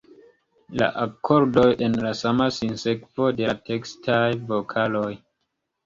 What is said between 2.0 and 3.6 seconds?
la sama sinsekvo de la